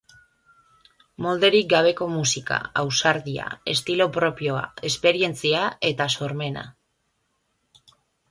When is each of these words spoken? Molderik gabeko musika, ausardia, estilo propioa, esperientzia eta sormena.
Molderik 1.25 1.67
gabeko 1.73 2.07
musika, 2.13 2.57
ausardia, 2.83 3.45
estilo 3.75 4.07
propioa, 4.17 4.63
esperientzia 4.91 5.61
eta 5.93 6.07
sormena. 6.15 6.65